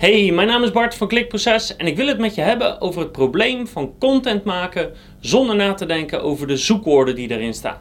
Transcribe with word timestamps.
Hey, 0.00 0.30
mijn 0.32 0.48
naam 0.48 0.62
is 0.62 0.70
Bart 0.70 0.94
van 0.94 1.08
Klikproces 1.08 1.76
en 1.76 1.86
ik 1.86 1.96
wil 1.96 2.06
het 2.06 2.18
met 2.18 2.34
je 2.34 2.40
hebben 2.40 2.80
over 2.80 3.00
het 3.00 3.12
probleem 3.12 3.66
van 3.66 3.94
content 3.98 4.44
maken 4.44 4.92
zonder 5.18 5.56
na 5.56 5.74
te 5.74 5.86
denken 5.86 6.22
over 6.22 6.46
de 6.46 6.56
zoekwoorden 6.56 7.14
die 7.14 7.30
erin 7.30 7.54
staan. 7.54 7.80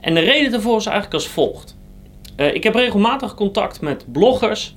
En 0.00 0.14
de 0.14 0.20
reden 0.20 0.50
daarvoor 0.50 0.76
is 0.76 0.86
eigenlijk 0.86 1.14
als 1.14 1.28
volgt. 1.28 1.76
Uh, 2.36 2.54
ik 2.54 2.62
heb 2.62 2.74
regelmatig 2.74 3.34
contact 3.34 3.80
met 3.80 4.12
bloggers 4.12 4.76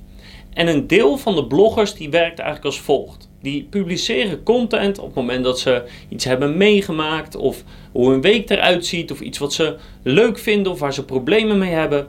en 0.52 0.66
een 0.66 0.86
deel 0.86 1.16
van 1.16 1.34
de 1.34 1.46
bloggers 1.46 1.94
die 1.94 2.10
werkt 2.10 2.38
eigenlijk 2.38 2.66
als 2.66 2.80
volgt. 2.80 3.30
Die 3.42 3.66
publiceren 3.70 4.42
content 4.42 4.98
op 4.98 5.06
het 5.06 5.14
moment 5.14 5.44
dat 5.44 5.58
ze 5.58 5.82
iets 6.08 6.24
hebben 6.24 6.56
meegemaakt 6.56 7.36
of 7.36 7.64
hoe 7.92 8.12
een 8.12 8.20
week 8.20 8.50
eruit 8.50 8.86
ziet 8.86 9.10
of 9.10 9.20
iets 9.20 9.38
wat 9.38 9.52
ze 9.52 9.76
leuk 10.02 10.38
vinden 10.38 10.72
of 10.72 10.78
waar 10.78 10.94
ze 10.94 11.04
problemen 11.04 11.58
mee 11.58 11.72
hebben. 11.72 12.06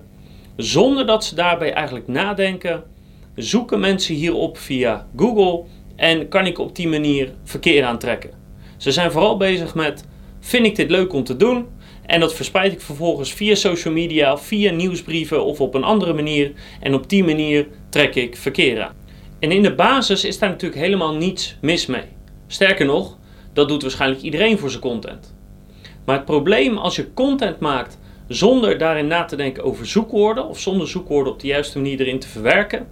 Zonder 0.55 1.05
dat 1.05 1.25
ze 1.25 1.35
daarbij 1.35 1.73
eigenlijk 1.73 2.07
nadenken 2.07 2.83
zoeken 3.35 3.79
mensen 3.79 4.15
hierop 4.15 4.57
via 4.57 5.07
Google 5.15 5.63
en 5.95 6.27
kan 6.27 6.45
ik 6.45 6.59
op 6.59 6.75
die 6.75 6.87
manier 6.87 7.33
verkeer 7.43 7.83
aantrekken. 7.83 8.29
Ze 8.77 8.91
zijn 8.91 9.11
vooral 9.11 9.37
bezig 9.37 9.75
met: 9.75 10.05
vind 10.39 10.65
ik 10.65 10.75
dit 10.75 10.89
leuk 10.89 11.13
om 11.13 11.23
te 11.23 11.37
doen? 11.37 11.67
En 12.05 12.19
dat 12.19 12.33
verspreid 12.33 12.71
ik 12.71 12.81
vervolgens 12.81 13.33
via 13.33 13.55
social 13.55 13.93
media, 13.93 14.37
via 14.37 14.71
nieuwsbrieven 14.71 15.45
of 15.45 15.61
op 15.61 15.73
een 15.73 15.83
andere 15.83 16.13
manier. 16.13 16.51
En 16.79 16.93
op 16.93 17.09
die 17.09 17.23
manier 17.23 17.67
trek 17.89 18.15
ik 18.15 18.35
verkeer 18.35 18.81
aan. 18.81 18.93
En 19.39 19.51
in 19.51 19.63
de 19.63 19.75
basis 19.75 20.23
is 20.23 20.39
daar 20.39 20.49
natuurlijk 20.49 20.81
helemaal 20.81 21.15
niets 21.15 21.57
mis 21.61 21.85
mee. 21.85 22.03
Sterker 22.47 22.85
nog, 22.85 23.17
dat 23.53 23.67
doet 23.67 23.81
waarschijnlijk 23.81 24.21
iedereen 24.21 24.57
voor 24.57 24.69
zijn 24.69 24.81
content. 24.81 25.35
Maar 26.05 26.15
het 26.15 26.25
probleem 26.25 26.77
als 26.77 26.95
je 26.95 27.13
content 27.13 27.59
maakt 27.59 27.99
zonder 28.27 28.77
daarin 28.77 29.07
na 29.07 29.25
te 29.25 29.35
denken 29.35 29.63
over 29.63 29.85
zoekwoorden 29.85 30.47
of 30.47 30.59
zonder 30.59 30.87
zoekwoorden 30.87 31.33
op 31.33 31.39
de 31.39 31.47
juiste 31.47 31.77
manier 31.77 31.99
erin 31.99 32.19
te 32.19 32.27
verwerken, 32.27 32.87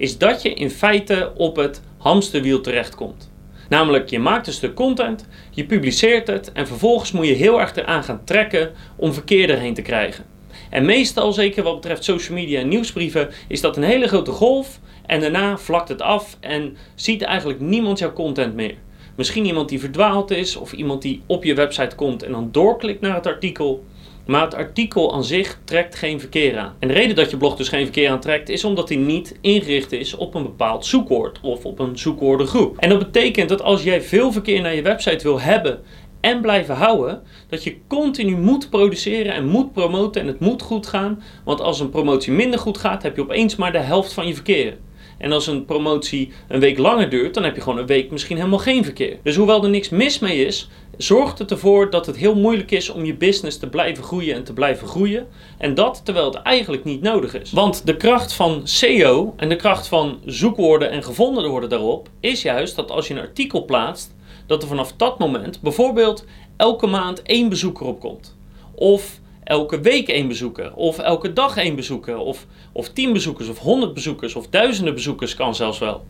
is 0.00 0.18
dat 0.18 0.42
je 0.42 0.54
in 0.54 0.70
feite 0.70 1.32
op 1.36 1.56
het 1.56 1.82
hamsterwiel 1.98 2.60
terechtkomt. 2.60 3.30
Namelijk, 3.68 4.10
je 4.10 4.18
maakt 4.18 4.46
een 4.46 4.52
stuk 4.52 4.74
content, 4.74 5.28
je 5.50 5.64
publiceert 5.64 6.26
het 6.26 6.52
en 6.52 6.66
vervolgens 6.66 7.12
moet 7.12 7.26
je 7.26 7.32
heel 7.32 7.60
erg 7.60 7.76
eraan 7.76 8.04
gaan 8.04 8.24
trekken 8.24 8.72
om 8.96 9.12
verkeer 9.12 9.50
erheen 9.50 9.74
te 9.74 9.82
krijgen. 9.82 10.24
En 10.70 10.84
meestal, 10.84 11.32
zeker 11.32 11.62
wat 11.62 11.74
betreft 11.74 12.04
social 12.04 12.38
media 12.38 12.60
en 12.60 12.68
nieuwsbrieven, 12.68 13.28
is 13.48 13.60
dat 13.60 13.76
een 13.76 13.82
hele 13.82 14.08
grote 14.08 14.30
golf 14.30 14.80
en 15.06 15.20
daarna 15.20 15.58
vlakt 15.58 15.88
het 15.88 16.02
af 16.02 16.36
en 16.40 16.76
ziet 16.94 17.22
eigenlijk 17.22 17.60
niemand 17.60 17.98
jouw 17.98 18.12
content 18.12 18.54
meer. 18.54 18.74
Misschien 19.16 19.46
iemand 19.46 19.68
die 19.68 19.80
verdwaald 19.80 20.30
is 20.30 20.56
of 20.56 20.72
iemand 20.72 21.02
die 21.02 21.22
op 21.26 21.44
je 21.44 21.54
website 21.54 21.96
komt 21.96 22.22
en 22.22 22.32
dan 22.32 22.48
doorklikt 22.52 23.00
naar 23.00 23.14
het 23.14 23.26
artikel. 23.26 23.84
Maar 24.30 24.44
het 24.44 24.54
artikel 24.54 25.14
aan 25.14 25.24
zich 25.24 25.58
trekt 25.64 25.94
geen 25.94 26.20
verkeer 26.20 26.58
aan. 26.58 26.74
En 26.78 26.88
de 26.88 26.94
reden 26.94 27.16
dat 27.16 27.30
je 27.30 27.36
blog 27.36 27.56
dus 27.56 27.68
geen 27.68 27.84
verkeer 27.84 28.10
aantrekt 28.10 28.48
is 28.48 28.64
omdat 28.64 28.88
hij 28.88 28.98
niet 28.98 29.38
ingericht 29.40 29.92
is 29.92 30.14
op 30.14 30.34
een 30.34 30.42
bepaald 30.42 30.86
zoekwoord 30.86 31.38
of 31.42 31.64
op 31.64 31.78
een 31.78 31.98
zoekwoordengroep. 31.98 32.78
En 32.78 32.88
dat 32.88 32.98
betekent 32.98 33.48
dat 33.48 33.62
als 33.62 33.82
jij 33.82 34.02
veel 34.02 34.32
verkeer 34.32 34.60
naar 34.60 34.74
je 34.74 34.82
website 34.82 35.22
wil 35.22 35.40
hebben 35.40 35.80
en 36.20 36.40
blijven 36.40 36.74
houden, 36.74 37.22
dat 37.48 37.64
je 37.64 37.76
continu 37.86 38.36
moet 38.36 38.70
produceren 38.70 39.32
en 39.32 39.46
moet 39.46 39.72
promoten 39.72 40.20
en 40.20 40.26
het 40.26 40.40
moet 40.40 40.62
goed 40.62 40.86
gaan. 40.86 41.22
Want 41.44 41.60
als 41.60 41.80
een 41.80 41.90
promotie 41.90 42.32
minder 42.32 42.58
goed 42.58 42.78
gaat, 42.78 43.02
heb 43.02 43.16
je 43.16 43.22
opeens 43.22 43.56
maar 43.56 43.72
de 43.72 43.78
helft 43.78 44.12
van 44.12 44.26
je 44.26 44.34
verkeer. 44.34 44.76
En 45.20 45.32
als 45.32 45.46
een 45.46 45.64
promotie 45.64 46.32
een 46.48 46.60
week 46.60 46.78
langer 46.78 47.10
duurt, 47.10 47.34
dan 47.34 47.44
heb 47.44 47.54
je 47.54 47.60
gewoon 47.60 47.78
een 47.78 47.86
week 47.86 48.10
misschien 48.10 48.36
helemaal 48.36 48.58
geen 48.58 48.84
verkeer. 48.84 49.16
Dus 49.22 49.36
hoewel 49.36 49.64
er 49.64 49.70
niks 49.70 49.88
mis 49.88 50.18
mee 50.18 50.46
is, 50.46 50.68
zorgt 50.96 51.38
het 51.38 51.50
ervoor 51.50 51.90
dat 51.90 52.06
het 52.06 52.16
heel 52.16 52.34
moeilijk 52.34 52.70
is 52.70 52.90
om 52.90 53.04
je 53.04 53.14
business 53.14 53.58
te 53.58 53.68
blijven 53.68 54.04
groeien 54.04 54.34
en 54.34 54.44
te 54.44 54.52
blijven 54.52 54.88
groeien. 54.88 55.26
En 55.58 55.74
dat 55.74 56.00
terwijl 56.04 56.26
het 56.26 56.42
eigenlijk 56.42 56.84
niet 56.84 57.02
nodig 57.02 57.34
is. 57.34 57.52
Want 57.52 57.86
de 57.86 57.96
kracht 57.96 58.32
van 58.32 58.60
SEO 58.64 59.34
en 59.36 59.48
de 59.48 59.56
kracht 59.56 59.86
van 59.86 60.18
zoekwoorden 60.24 60.90
en 60.90 61.02
gevonden 61.02 61.50
worden 61.50 61.68
daarop 61.68 62.08
is 62.20 62.42
juist 62.42 62.76
dat 62.76 62.90
als 62.90 63.08
je 63.08 63.14
een 63.14 63.20
artikel 63.20 63.64
plaatst, 63.64 64.14
dat 64.46 64.62
er 64.62 64.68
vanaf 64.68 64.92
dat 64.96 65.18
moment 65.18 65.60
bijvoorbeeld 65.60 66.24
elke 66.56 66.86
maand 66.86 67.22
één 67.22 67.48
bezoeker 67.48 67.86
opkomt. 67.86 68.36
Of 68.74 69.19
elke 69.50 69.80
week 69.80 70.08
één 70.08 70.28
bezoeker, 70.28 70.74
of 70.74 70.98
elke 70.98 71.32
dag 71.32 71.56
één 71.56 71.76
bezoeker, 71.76 72.18
of, 72.18 72.46
of 72.72 72.88
tien 72.88 73.12
bezoekers, 73.12 73.48
of 73.48 73.58
honderd 73.58 73.94
bezoekers, 73.94 74.34
of 74.34 74.46
duizenden 74.48 74.94
bezoekers 74.94 75.34
kan 75.34 75.54
zelfs 75.54 75.78
wel. 75.78 76.04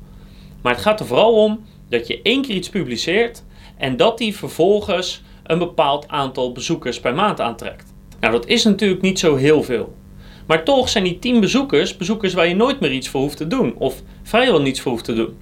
Maar 0.62 0.72
het 0.72 0.82
gaat 0.82 1.00
er 1.00 1.06
vooral 1.06 1.32
om 1.32 1.64
dat 1.88 2.06
je 2.06 2.22
één 2.22 2.42
keer 2.42 2.54
iets 2.54 2.68
publiceert 2.68 3.44
en 3.76 3.96
dat 3.96 4.18
die 4.18 4.36
vervolgens 4.36 5.22
een 5.42 5.58
bepaald 5.58 6.08
aantal 6.08 6.52
bezoekers 6.52 7.00
per 7.00 7.14
maand 7.14 7.40
aantrekt. 7.40 7.92
Nou, 8.20 8.32
dat 8.32 8.46
is 8.46 8.64
natuurlijk 8.64 9.02
niet 9.02 9.18
zo 9.18 9.36
heel 9.36 9.62
veel. 9.62 9.94
Maar 10.46 10.64
toch 10.64 10.88
zijn 10.88 11.04
die 11.04 11.18
10 11.18 11.40
bezoekers 11.40 11.96
bezoekers 11.96 12.34
waar 12.34 12.48
je 12.48 12.54
nooit 12.54 12.80
meer 12.80 12.92
iets 12.92 13.08
voor 13.08 13.20
hoeft 13.20 13.36
te 13.36 13.46
doen, 13.46 13.74
of 13.78 14.02
vrijwel 14.22 14.60
niets 14.60 14.80
voor 14.80 14.92
hoeft 14.92 15.04
te 15.04 15.14
doen. 15.14 15.36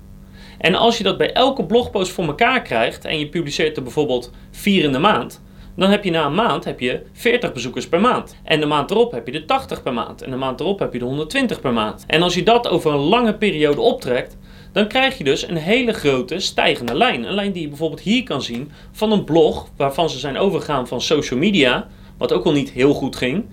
En 0.59 0.75
als 0.75 0.99
je 0.99 1.05
dat 1.05 1.19
bij 1.19 1.33
elke 1.33 1.65
blogpost 1.65 2.13
voor 2.13 2.25
elkaar 2.25 2.63
krijgt 2.63 3.05
en 3.05 3.19
je 3.19 3.29
publiceert 3.29 3.77
er 3.77 3.83
bijvoorbeeld 3.83 4.33
4 4.51 4.85
in 4.85 4.93
de 4.93 4.99
maand, 4.99 5.41
dan 5.79 5.91
heb 5.91 6.05
je 6.05 6.11
na 6.11 6.27
een 6.27 6.35
maand 6.35 6.65
heb 6.65 6.81
je 6.81 7.03
40 7.13 7.53
bezoekers 7.53 7.89
per 7.89 8.01
maand. 8.01 8.37
En 8.45 8.61
de 8.61 8.67
maand 8.67 8.91
erop 8.91 9.13
heb 9.13 9.27
je 9.27 9.33
de 9.33 9.45
80 9.45 9.83
per 9.83 9.93
maand. 9.93 10.23
En 10.23 10.31
de 10.31 10.37
maand 10.37 10.61
erop 10.61 10.79
heb 10.79 10.93
je 10.93 10.99
de 10.99 11.05
120 11.05 11.61
per 11.61 11.73
maand. 11.73 12.05
En 12.07 12.23
als 12.23 12.35
je 12.35 12.43
dat 12.43 12.69
over 12.69 12.93
een 12.93 12.99
lange 12.99 13.35
periode 13.35 13.81
optrekt, 13.81 14.37
dan 14.73 14.89
krijg 14.89 15.19
je 15.19 15.25
dus 15.25 15.49
een 15.49 15.57
hele 15.57 15.93
grote 15.93 16.39
stijgende 16.39 16.95
lijn. 16.95 17.25
Een 17.25 17.35
lijn 17.35 17.53
die 17.53 17.63
je 17.63 17.69
bijvoorbeeld 17.69 18.01
hier 18.01 18.23
kan 18.23 18.43
zien 18.43 18.71
van 18.93 19.13
een 19.13 19.25
blog 19.25 19.69
waarvan 19.77 20.11
ze 20.11 20.19
zijn 20.19 20.39
overgegaan 20.39 20.89
van 20.89 21.01
social 21.01 21.39
media, 21.39 21.89
wat 22.17 22.33
ook 22.33 22.45
al 22.45 22.53
niet 22.53 22.71
heel 22.71 22.95
goed 22.95 23.17
ging, 23.17 23.45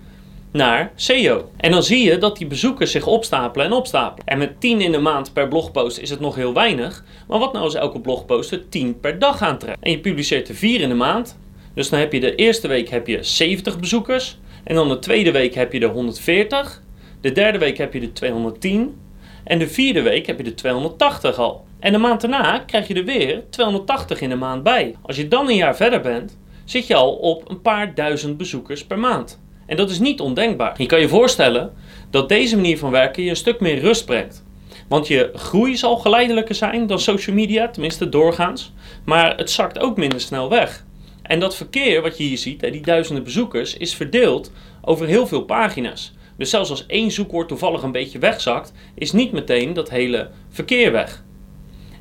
naar 0.52 0.92
SEO. 0.94 1.50
En 1.56 1.70
dan 1.70 1.82
zie 1.82 2.04
je 2.04 2.18
dat 2.18 2.36
die 2.36 2.46
bezoekers 2.46 2.90
zich 2.90 3.06
opstapelen 3.06 3.66
en 3.66 3.72
opstapelen. 3.72 4.26
En 4.26 4.38
met 4.38 4.60
10 4.60 4.80
in 4.80 4.92
de 4.92 4.98
maand 4.98 5.32
per 5.32 5.48
blogpost 5.48 5.98
is 5.98 6.10
het 6.10 6.20
nog 6.20 6.34
heel 6.34 6.52
weinig. 6.52 7.04
Maar 7.28 7.38
wat 7.38 7.52
nou 7.52 7.64
als 7.64 7.74
elke 7.74 8.00
blogpost 8.00 8.52
er 8.52 8.68
10 8.68 9.00
per 9.00 9.18
dag 9.18 9.42
aantrekt? 9.42 9.78
En 9.80 9.90
je 9.90 10.00
publiceert 10.00 10.48
er 10.48 10.54
4 10.54 10.80
in 10.80 10.88
de 10.88 10.94
maand. 10.94 11.38
Dus 11.76 11.88
dan 11.88 11.98
heb 11.98 12.12
je 12.12 12.20
de 12.20 12.34
eerste 12.34 12.68
week 12.68 12.88
heb 12.88 13.06
je 13.06 13.22
70 13.22 13.78
bezoekers. 13.78 14.38
En 14.64 14.74
dan 14.74 14.88
de 14.88 14.98
tweede 14.98 15.30
week 15.30 15.54
heb 15.54 15.72
je 15.72 15.80
er 15.80 15.88
140. 15.88 16.82
De 17.20 17.32
derde 17.32 17.58
week 17.58 17.78
heb 17.78 17.92
je 17.92 18.00
er 18.00 18.12
210. 18.12 19.00
En 19.44 19.58
de 19.58 19.68
vierde 19.68 20.02
week 20.02 20.26
heb 20.26 20.38
je 20.38 20.44
er 20.44 20.56
280 20.56 21.38
al. 21.38 21.64
En 21.80 21.92
de 21.92 21.98
maand 21.98 22.20
daarna 22.20 22.58
krijg 22.58 22.88
je 22.88 22.94
er 22.94 23.04
weer 23.04 23.42
280 23.50 24.20
in 24.20 24.28
de 24.28 24.36
maand 24.36 24.62
bij. 24.62 24.94
Als 25.02 25.16
je 25.16 25.28
dan 25.28 25.48
een 25.48 25.56
jaar 25.56 25.76
verder 25.76 26.00
bent, 26.00 26.38
zit 26.64 26.86
je 26.86 26.94
al 26.94 27.12
op 27.12 27.50
een 27.50 27.60
paar 27.60 27.94
duizend 27.94 28.36
bezoekers 28.36 28.84
per 28.84 28.98
maand. 28.98 29.42
En 29.66 29.76
dat 29.76 29.90
is 29.90 29.98
niet 29.98 30.20
ondenkbaar. 30.20 30.74
Je 30.76 30.86
kan 30.86 31.00
je 31.00 31.08
voorstellen 31.08 31.72
dat 32.10 32.28
deze 32.28 32.56
manier 32.56 32.78
van 32.78 32.90
werken 32.90 33.22
je 33.22 33.30
een 33.30 33.36
stuk 33.36 33.60
meer 33.60 33.78
rust 33.78 34.06
brengt. 34.06 34.44
Want 34.88 35.06
je 35.06 35.30
groei 35.34 35.76
zal 35.76 35.96
geleidelijker 35.96 36.54
zijn 36.54 36.86
dan 36.86 37.00
social 37.00 37.36
media, 37.36 37.68
tenminste 37.68 38.08
doorgaans. 38.08 38.72
Maar 39.04 39.36
het 39.36 39.50
zakt 39.50 39.78
ook 39.78 39.96
minder 39.96 40.20
snel 40.20 40.48
weg. 40.48 40.85
En 41.26 41.40
dat 41.40 41.56
verkeer 41.56 42.02
wat 42.02 42.18
je 42.18 42.24
hier 42.24 42.38
ziet, 42.38 42.60
die 42.60 42.82
duizenden 42.82 43.24
bezoekers, 43.24 43.76
is 43.76 43.94
verdeeld 43.94 44.52
over 44.82 45.06
heel 45.06 45.26
veel 45.26 45.42
pagina's. 45.42 46.12
Dus 46.36 46.50
zelfs 46.50 46.70
als 46.70 46.86
één 46.86 47.10
zoekwoord 47.10 47.48
toevallig 47.48 47.82
een 47.82 47.92
beetje 47.92 48.18
wegzakt, 48.18 48.72
is 48.94 49.12
niet 49.12 49.32
meteen 49.32 49.72
dat 49.72 49.90
hele 49.90 50.30
verkeer 50.48 50.92
weg. 50.92 51.24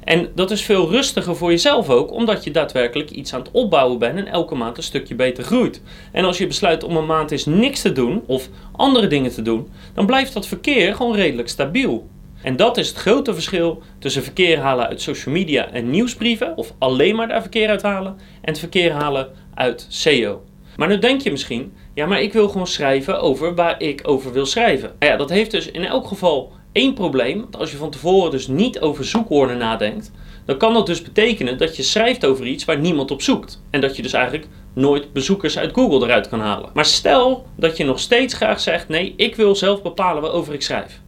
En 0.04 0.32
dat 0.36 0.52
is 0.52 0.62
veel 0.62 0.90
rustiger 0.90 1.36
voor 1.36 1.50
jezelf 1.50 1.90
ook, 1.90 2.12
omdat 2.12 2.44
je 2.44 2.52
daadwerkelijk 2.52 3.10
iets 3.10 3.34
aan 3.34 3.40
het 3.40 3.52
opbouwen 3.52 4.00
bent 4.00 4.18
en 4.18 4.28
elke 4.28 4.56
maand 4.56 4.78
een 4.78 4.84
stukje 4.84 5.16
beter 5.16 5.44
groeit. 5.44 5.82
En 6.12 6.26
als 6.26 6.38
je 6.38 6.48
besluit 6.48 6.84
om 6.84 6.98
een 6.98 7.06
maand 7.06 7.32
eens 7.32 7.46
niks 7.46 7.82
te 7.82 7.92
doen 7.92 8.24
of 8.26 8.50
andere 8.72 9.08
dingen 9.08 9.32
te 9.32 9.42
doen, 9.42 9.68
dan 9.94 10.06
blijft 10.06 10.34
dat 10.34 10.48
verkeer 10.48 10.96
gewoon 10.96 11.16
redelijk 11.16 11.50
stabiel. 11.50 12.08
En 12.46 12.56
dat 12.56 12.78
is 12.78 12.88
het 12.88 12.98
grote 12.98 13.34
verschil 13.34 13.82
tussen 14.00 14.24
verkeer 14.24 14.60
halen 14.60 14.88
uit 14.88 15.02
social 15.02 15.34
media 15.34 15.72
en 15.72 15.90
nieuwsbrieven, 15.90 16.58
of 16.58 16.74
alleen 16.78 17.16
maar 17.16 17.28
daar 17.28 17.42
verkeer 17.42 17.70
uit 17.70 17.82
halen, 17.82 18.16
en 18.18 18.52
het 18.52 18.60
verkeer 18.60 18.92
halen 18.92 19.28
uit 19.54 19.86
SEO. 19.90 20.42
Maar 20.76 20.88
nu 20.88 21.00
denk 21.00 21.22
je 21.22 21.32
misschien, 21.32 21.74
ja, 21.94 22.06
maar 22.06 22.22
ik 22.22 22.34
wil 22.34 22.50
gewoon 22.50 22.68
schrijven 22.68 23.22
over 23.22 23.56
waar 23.56 23.82
ik 23.82 24.02
over 24.04 24.34
wil 24.34 24.46
schrijven. 24.46 24.92
Nou 25.00 25.12
ja, 25.12 25.18
dat 25.18 25.30
heeft 25.30 25.52
dus 25.52 25.72
in 25.72 25.86
elk 25.86 26.08
geval 26.08 26.52
één 26.72 26.94
probleem. 26.94 27.40
Want 27.40 27.58
als 27.58 27.72
je 27.72 27.78
van 27.78 27.90
tevoren 27.90 28.32
dus 28.32 28.48
niet 28.48 28.80
over 28.80 29.06
zoekwoorden 29.06 29.58
nadenkt, 29.58 30.12
dan 30.46 30.58
kan 30.58 30.74
dat 30.74 30.86
dus 30.86 31.02
betekenen 31.02 31.58
dat 31.58 31.76
je 31.76 31.84
schrijft 31.84 32.26
over 32.26 32.46
iets 32.46 32.66
waar 32.66 32.80
niemand 32.80 33.12
op 33.12 33.22
zoekt. 33.22 33.62
En 33.70 33.82
dat 33.82 33.96
je 33.96 34.02
dus 34.02 34.14
eigenlijk 34.14 34.48
nooit 34.74 35.14
bezoekers 35.14 35.58
uit 35.58 35.74
Google 35.74 36.06
eruit 36.06 36.30
kan 36.30 36.40
halen. 36.40 36.70
Maar 36.74 36.86
stel 36.86 37.46
dat 37.56 37.78
je 37.78 37.84
nog 37.84 38.00
steeds 38.00 38.34
graag 38.34 38.60
zegt: 38.60 38.88
nee, 38.88 39.14
ik 39.18 39.36
wil 39.36 39.56
zelf 39.56 39.82
bepalen 39.82 40.22
waarover 40.22 40.54
ik 40.54 40.62
schrijf. 40.62 41.04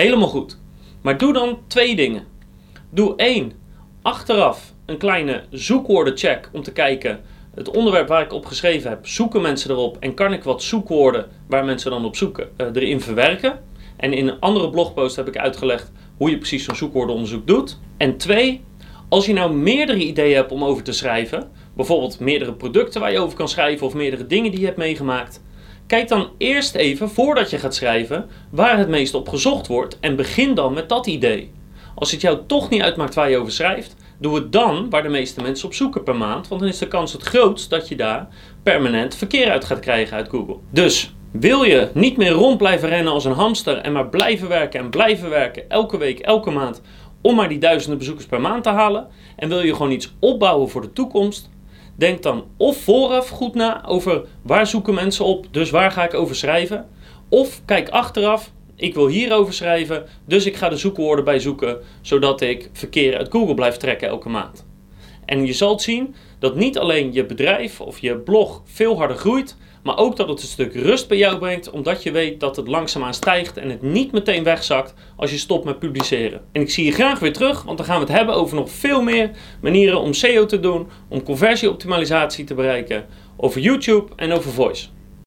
Helemaal 0.00 0.28
goed. 0.28 0.58
Maar 1.02 1.18
doe 1.18 1.32
dan 1.32 1.58
twee 1.66 1.96
dingen. 1.96 2.24
Doe 2.90 3.16
één, 3.16 3.52
achteraf 4.02 4.72
een 4.86 4.96
kleine 4.96 5.44
zoekwoordencheck 5.50 6.50
om 6.52 6.62
te 6.62 6.72
kijken 6.72 7.20
het 7.54 7.70
onderwerp 7.76 8.08
waar 8.08 8.22
ik 8.22 8.32
op 8.32 8.46
geschreven 8.46 8.90
heb, 8.90 9.06
zoeken 9.06 9.42
mensen 9.42 9.70
erop 9.70 9.96
en 10.00 10.14
kan 10.14 10.32
ik 10.32 10.42
wat 10.42 10.62
zoekwoorden 10.62 11.26
waar 11.48 11.64
mensen 11.64 11.90
dan 11.90 12.04
op 12.04 12.16
zoeken 12.16 12.48
uh, 12.56 12.66
erin 12.72 13.00
verwerken. 13.00 13.60
En 13.96 14.12
in 14.12 14.28
een 14.28 14.40
andere 14.40 14.70
blogpost 14.70 15.16
heb 15.16 15.28
ik 15.28 15.36
uitgelegd 15.36 15.92
hoe 16.16 16.30
je 16.30 16.38
precies 16.38 16.64
zo'n 16.64 16.76
zoekwoordenonderzoek 16.76 17.46
doet. 17.46 17.78
En 17.96 18.16
twee, 18.16 18.64
als 19.08 19.26
je 19.26 19.32
nou 19.32 19.52
meerdere 19.52 19.98
ideeën 19.98 20.36
hebt 20.36 20.52
om 20.52 20.64
over 20.64 20.82
te 20.82 20.92
schrijven, 20.92 21.50
bijvoorbeeld 21.76 22.20
meerdere 22.20 22.52
producten 22.52 23.00
waar 23.00 23.12
je 23.12 23.18
over 23.18 23.36
kan 23.36 23.48
schrijven 23.48 23.86
of 23.86 23.94
meerdere 23.94 24.26
dingen 24.26 24.50
die 24.50 24.60
je 24.60 24.66
hebt 24.66 24.78
meegemaakt, 24.78 25.42
kijk 25.90 26.08
dan 26.08 26.28
eerst 26.38 26.74
even 26.74 27.10
voordat 27.10 27.50
je 27.50 27.58
gaat 27.58 27.74
schrijven 27.74 28.28
waar 28.50 28.78
het 28.78 28.88
meest 28.88 29.14
op 29.14 29.28
gezocht 29.28 29.66
wordt 29.66 29.98
en 30.00 30.16
begin 30.16 30.54
dan 30.54 30.72
met 30.72 30.88
dat 30.88 31.06
idee. 31.06 31.52
Als 31.94 32.10
het 32.10 32.20
jou 32.20 32.38
toch 32.46 32.70
niet 32.70 32.82
uitmaakt 32.82 33.14
waar 33.14 33.30
je 33.30 33.36
over 33.36 33.52
schrijft, 33.52 33.96
doe 34.18 34.34
het 34.34 34.52
dan 34.52 34.90
waar 34.90 35.02
de 35.02 35.08
meeste 35.08 35.42
mensen 35.42 35.66
op 35.66 35.74
zoeken 35.74 36.02
per 36.02 36.16
maand. 36.16 36.48
Want 36.48 36.60
dan 36.60 36.70
is 36.70 36.78
de 36.78 36.88
kans 36.88 37.12
het 37.12 37.22
grootst 37.22 37.70
dat 37.70 37.88
je 37.88 37.96
daar 37.96 38.28
permanent 38.62 39.14
verkeer 39.14 39.50
uit 39.50 39.64
gaat 39.64 39.80
krijgen 39.80 40.16
uit 40.16 40.28
Google. 40.28 40.56
Dus 40.70 41.14
wil 41.32 41.62
je 41.62 41.88
niet 41.94 42.16
meer 42.16 42.32
rond 42.32 42.58
blijven 42.58 42.88
rennen 42.88 43.12
als 43.12 43.24
een 43.24 43.32
hamster 43.32 43.76
en 43.76 43.92
maar 43.92 44.08
blijven 44.08 44.48
werken 44.48 44.80
en 44.80 44.90
blijven 44.90 45.30
werken 45.30 45.70
elke 45.70 45.98
week, 45.98 46.18
elke 46.18 46.50
maand 46.50 46.82
om 47.20 47.34
maar 47.34 47.48
die 47.48 47.58
duizenden 47.58 47.98
bezoekers 47.98 48.26
per 48.26 48.40
maand 48.40 48.62
te 48.62 48.70
halen 48.70 49.06
en 49.36 49.48
wil 49.48 49.62
je 49.62 49.72
gewoon 49.72 49.92
iets 49.92 50.14
opbouwen 50.18 50.68
voor 50.68 50.80
de 50.80 50.92
toekomst, 50.92 51.49
denk 52.00 52.22
dan 52.22 52.44
of 52.56 52.76
vooraf 52.76 53.28
goed 53.28 53.54
na 53.54 53.86
over 53.86 54.22
waar 54.42 54.66
zoeken 54.66 54.94
mensen 54.94 55.24
op, 55.24 55.46
dus 55.50 55.70
waar 55.70 55.90
ga 55.90 56.04
ik 56.04 56.14
over 56.14 56.36
schrijven, 56.36 56.88
of 57.28 57.60
kijk 57.64 57.88
achteraf, 57.88 58.52
ik 58.76 58.94
wil 58.94 59.06
hierover 59.06 59.54
schrijven, 59.54 60.06
dus 60.24 60.46
ik 60.46 60.56
ga 60.56 60.68
de 60.68 60.76
zoekwoorden 60.76 61.24
bij 61.24 61.38
zoeken, 61.38 61.78
zodat 62.00 62.40
ik 62.40 62.70
verkeer 62.72 63.16
uit 63.16 63.30
Google 63.30 63.54
blijf 63.54 63.76
trekken 63.76 64.08
elke 64.08 64.28
maand. 64.28 64.68
En 65.30 65.46
je 65.46 65.52
zult 65.52 65.82
zien 65.82 66.14
dat 66.38 66.56
niet 66.56 66.78
alleen 66.78 67.12
je 67.12 67.26
bedrijf 67.26 67.80
of 67.80 67.98
je 67.98 68.16
blog 68.16 68.62
veel 68.64 68.96
harder 68.96 69.16
groeit, 69.16 69.56
maar 69.82 69.98
ook 69.98 70.16
dat 70.16 70.28
het 70.28 70.40
een 70.40 70.48
stuk 70.48 70.74
rust 70.74 71.08
bij 71.08 71.16
jou 71.16 71.38
brengt, 71.38 71.70
omdat 71.70 72.02
je 72.02 72.10
weet 72.10 72.40
dat 72.40 72.56
het 72.56 72.68
langzaamaan 72.68 73.14
stijgt 73.14 73.56
en 73.56 73.70
het 73.70 73.82
niet 73.82 74.12
meteen 74.12 74.44
wegzakt 74.44 74.94
als 75.16 75.30
je 75.30 75.38
stopt 75.38 75.64
met 75.64 75.78
publiceren. 75.78 76.40
En 76.52 76.60
ik 76.60 76.70
zie 76.70 76.84
je 76.84 76.92
graag 76.92 77.18
weer 77.18 77.32
terug, 77.32 77.62
want 77.62 77.76
dan 77.76 77.86
gaan 77.86 78.00
we 78.00 78.06
het 78.06 78.16
hebben 78.16 78.34
over 78.34 78.56
nog 78.56 78.70
veel 78.70 79.02
meer 79.02 79.30
manieren 79.60 80.00
om 80.00 80.12
SEO 80.12 80.46
te 80.46 80.60
doen, 80.60 80.88
om 81.08 81.22
conversieoptimalisatie 81.22 82.44
te 82.44 82.54
bereiken, 82.54 83.06
over 83.36 83.60
YouTube 83.60 84.12
en 84.16 84.32
over 84.32 84.50
voice. 84.50 84.88